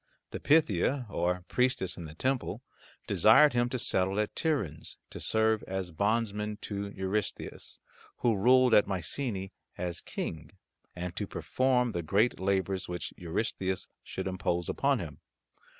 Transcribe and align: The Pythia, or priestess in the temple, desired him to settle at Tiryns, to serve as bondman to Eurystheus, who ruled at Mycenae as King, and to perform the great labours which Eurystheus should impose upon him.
The 0.31 0.39
Pythia, 0.39 1.05
or 1.11 1.45
priestess 1.47 1.95
in 1.95 2.05
the 2.05 2.15
temple, 2.15 2.63
desired 3.05 3.53
him 3.53 3.69
to 3.69 3.77
settle 3.77 4.19
at 4.19 4.33
Tiryns, 4.33 4.97
to 5.11 5.19
serve 5.19 5.61
as 5.67 5.91
bondman 5.91 6.57
to 6.61 6.89
Eurystheus, 6.89 7.77
who 8.17 8.35
ruled 8.35 8.73
at 8.73 8.87
Mycenae 8.87 9.51
as 9.77 10.01
King, 10.01 10.53
and 10.95 11.15
to 11.17 11.27
perform 11.27 11.91
the 11.91 12.01
great 12.01 12.39
labours 12.39 12.87
which 12.87 13.13
Eurystheus 13.15 13.85
should 14.03 14.25
impose 14.25 14.67
upon 14.67 14.97
him. 14.97 15.19